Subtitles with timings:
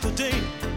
[0.00, 0.67] yesterday.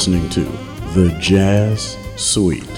[0.00, 0.44] Listening to
[0.94, 2.69] The Jazz Suite.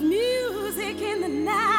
[0.00, 1.77] Music in the night.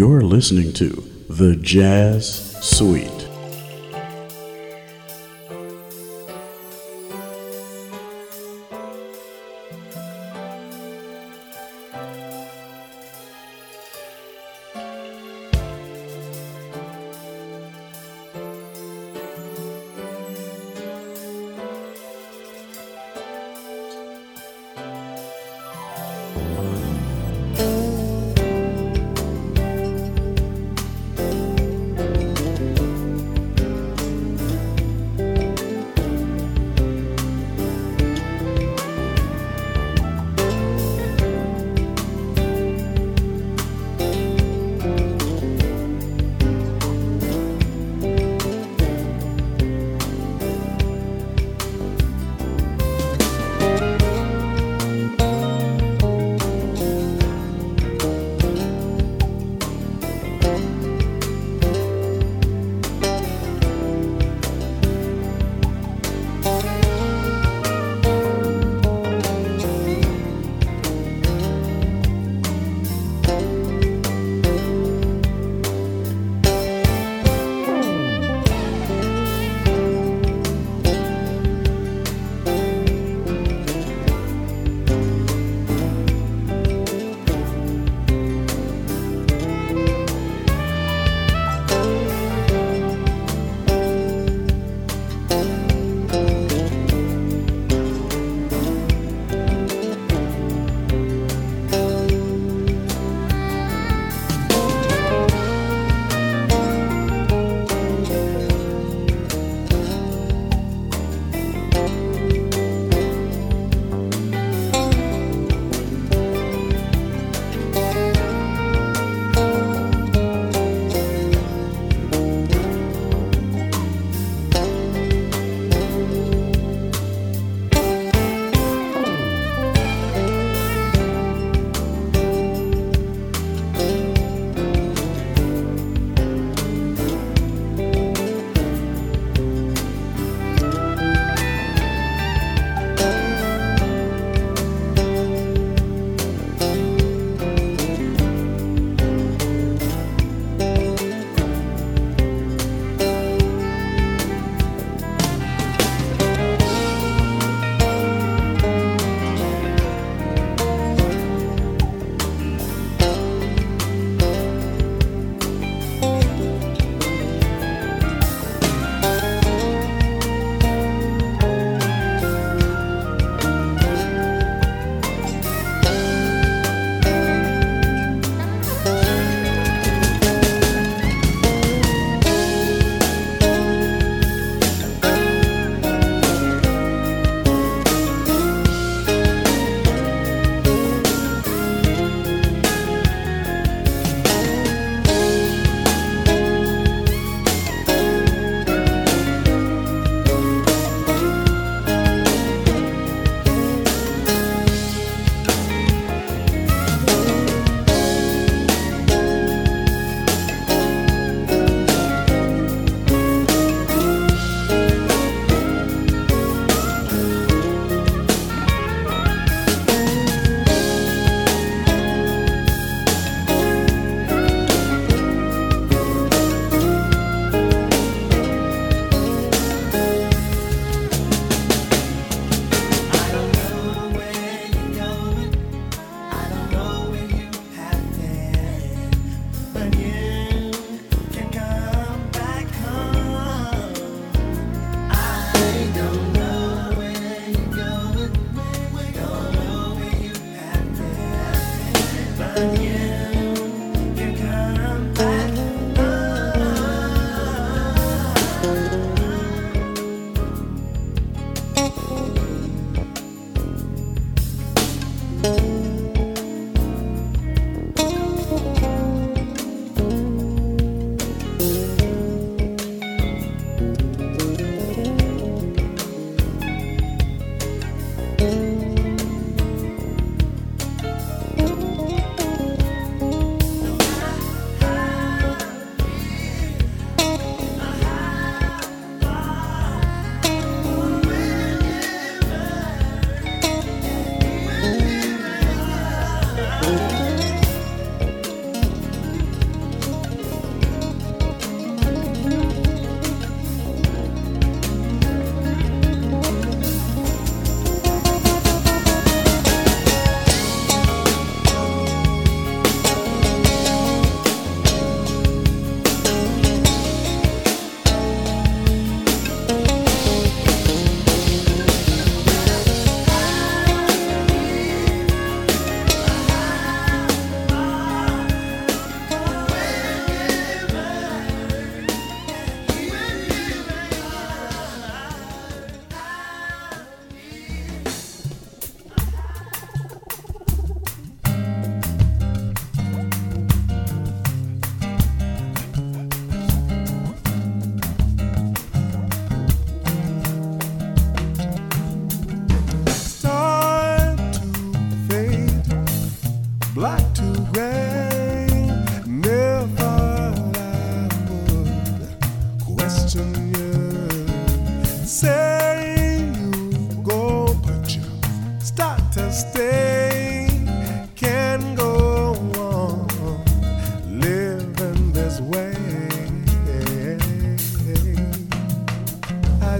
[0.00, 0.88] You're listening to
[1.28, 3.19] The Jazz Suite.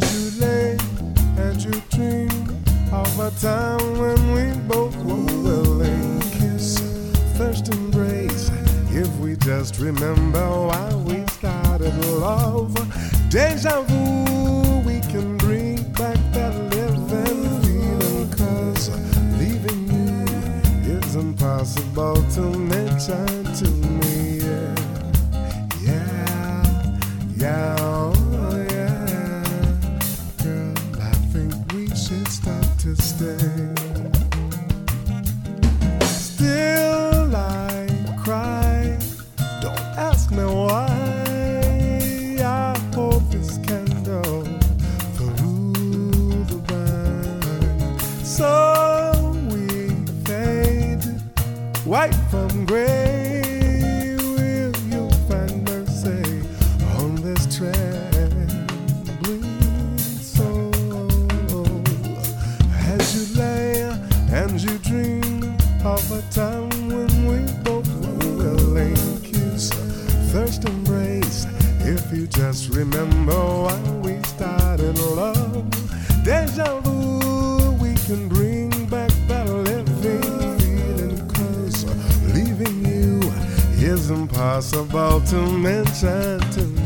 [0.03, 0.77] As you lay
[1.37, 2.31] and you dream
[2.93, 6.81] of a time when we both were willing kiss,
[7.37, 8.51] first embrace.
[8.91, 12.75] If we just remember why we started love,
[13.31, 18.31] deja vu, we can bring back that living feeling.
[18.31, 18.91] Cause
[19.39, 24.41] leaving you is impossible to mention to me.
[24.49, 24.75] Yeah,
[25.83, 26.99] yeah,
[27.37, 27.80] yeah.
[33.21, 33.50] Stay.
[72.53, 75.71] Just remember why we started love,
[76.25, 81.29] deja vu, we can bring back that living feeling.
[81.29, 81.85] Cause
[82.35, 83.21] leaving you
[83.79, 86.80] is impossible to mention to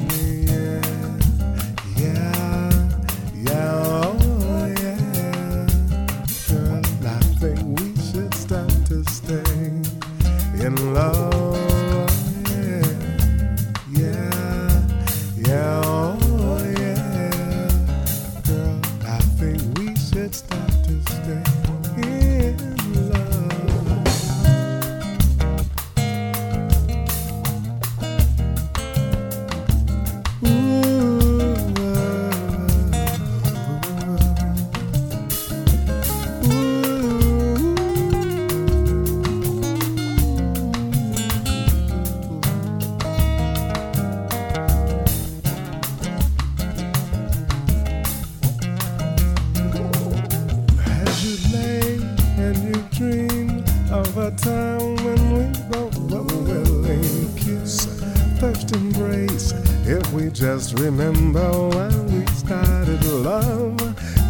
[60.85, 63.79] remember when we started love,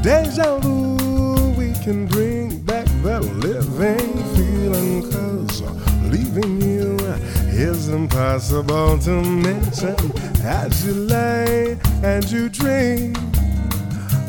[0.03, 0.95] deja vu,
[1.59, 5.03] we can bring back the living feeling.
[5.11, 5.62] Cause
[6.03, 6.97] leaving you
[7.51, 9.97] is impossible to mention.
[10.45, 13.17] As you lay and you dream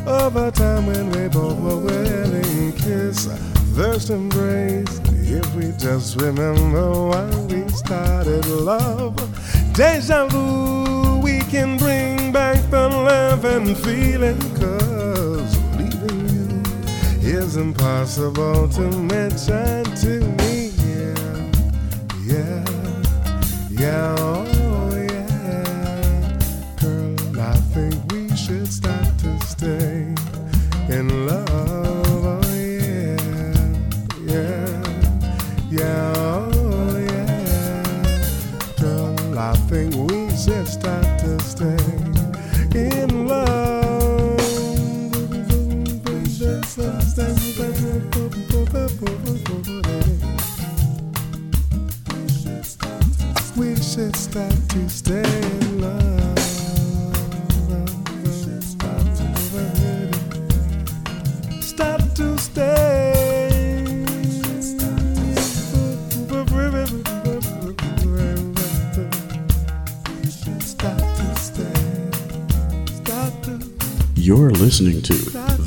[0.08, 3.28] of a time when we both were willing kiss,
[3.76, 5.00] first embrace.
[5.28, 9.16] If we just remember when we started love,
[9.74, 10.45] deja vu,
[13.68, 14.40] and feeling.
[14.56, 20.15] Cause leaving you is impossible to mention to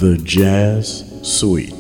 [0.00, 1.77] The Jazz Suite.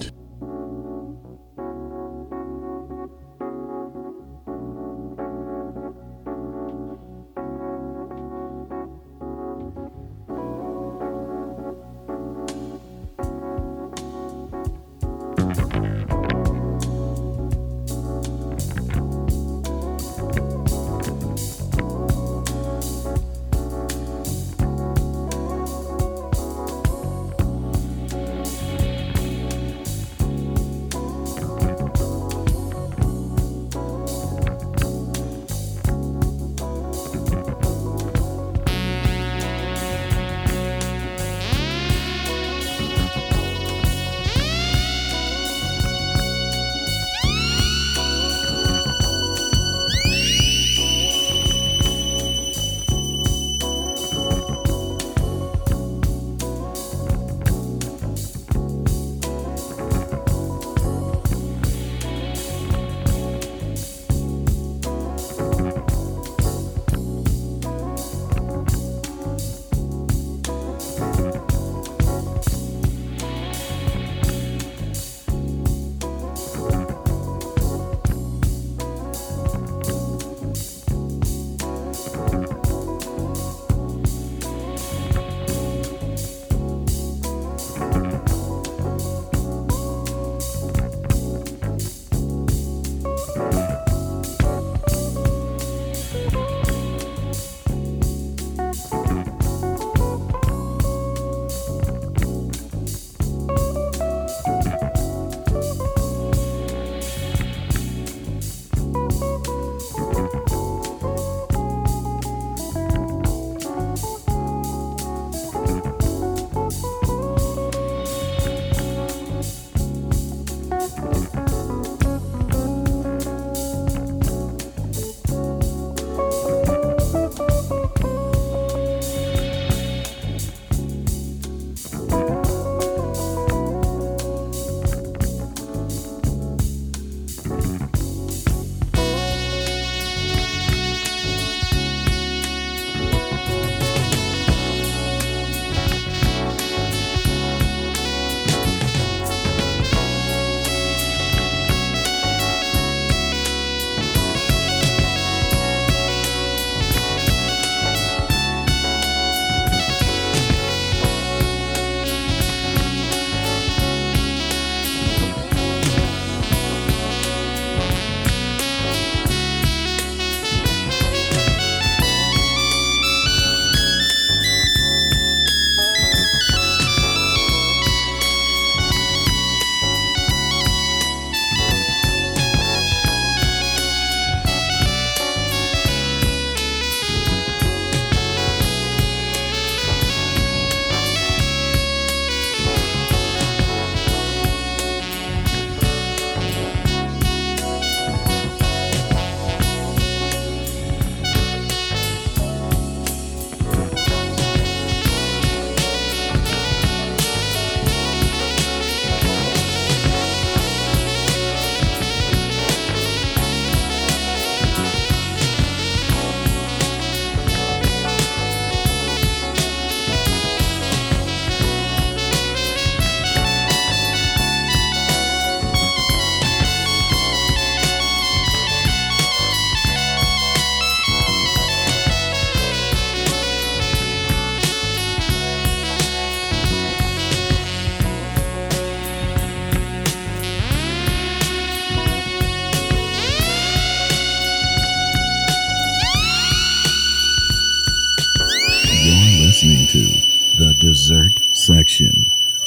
[249.60, 252.12] listening to the dessert section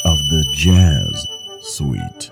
[0.04, 1.26] of the Jazz
[1.62, 2.30] Suite.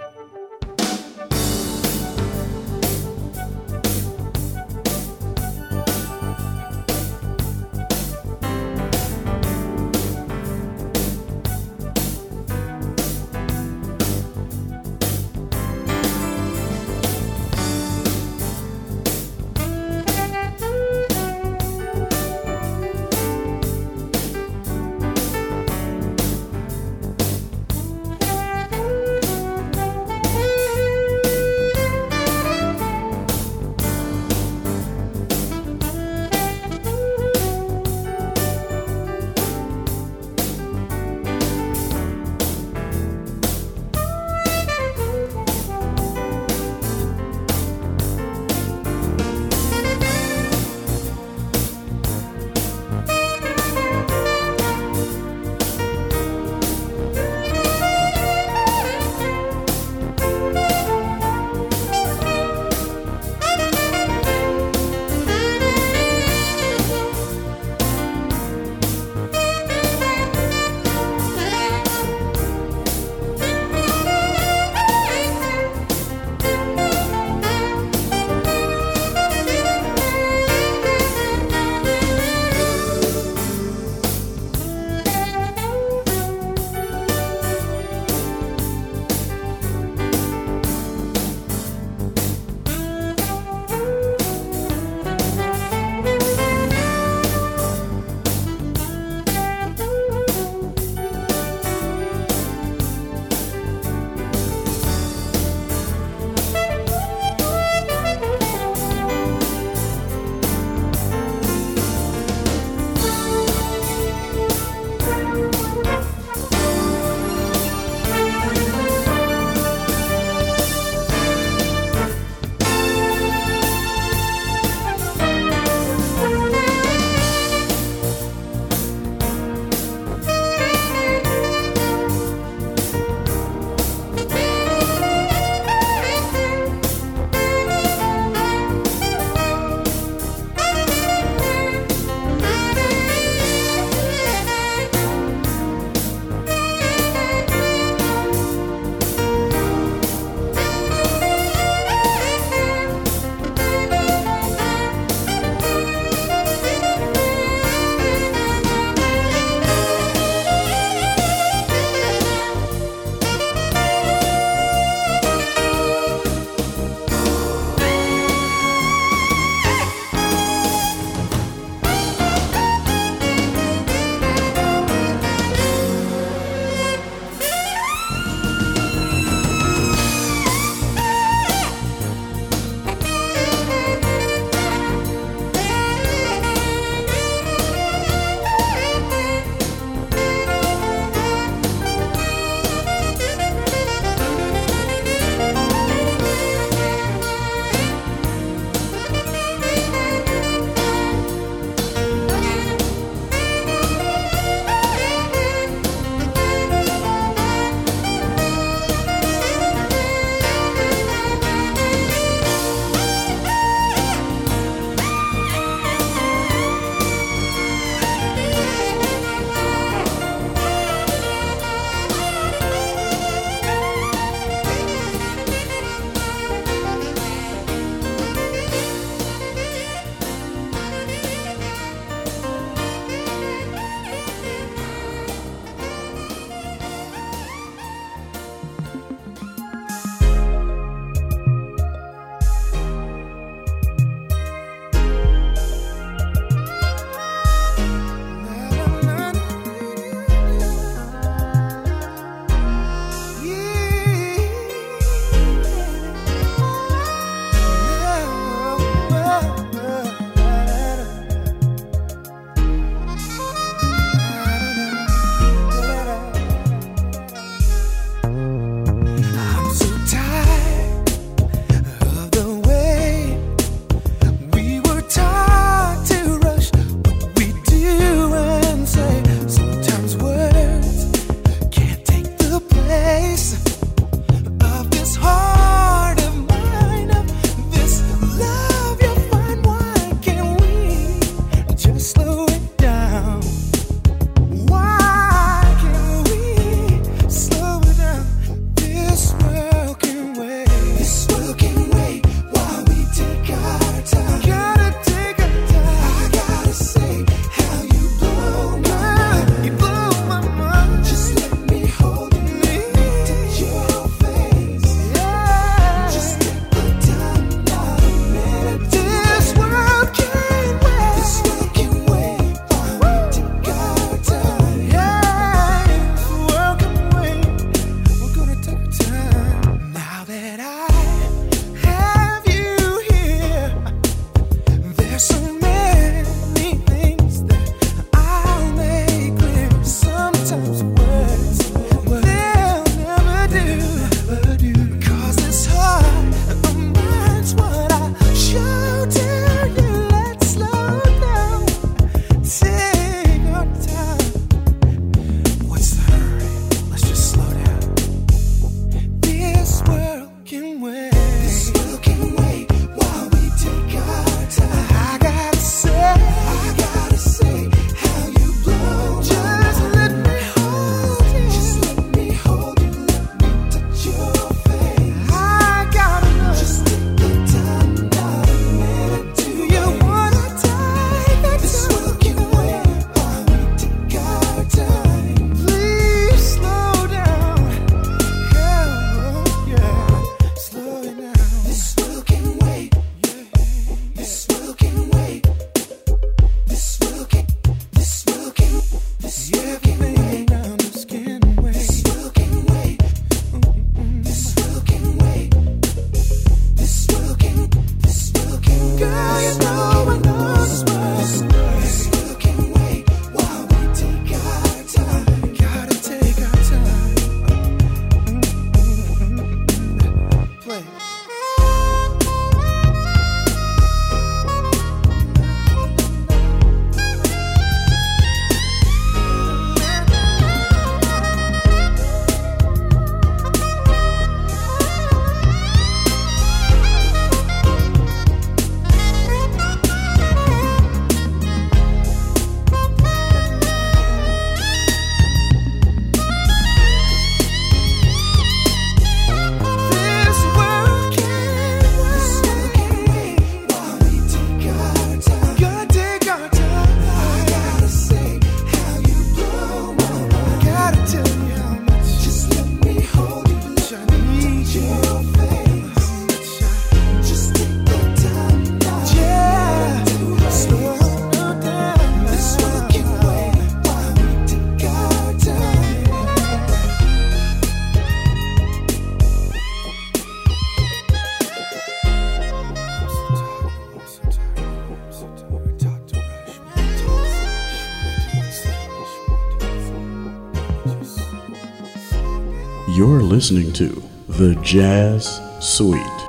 [493.01, 496.20] You're listening to The Jazz Suite.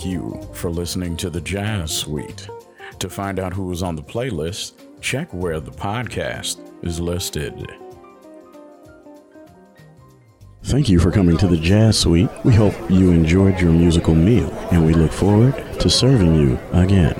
[0.00, 2.48] Thank you for listening to the Jazz Suite.
[3.00, 4.72] To find out who was on the playlist,
[5.02, 7.70] check where the podcast is listed.
[10.62, 12.30] Thank you for coming to the Jazz Suite.
[12.46, 17.14] We hope you enjoyed your musical meal, and we look forward to serving you again.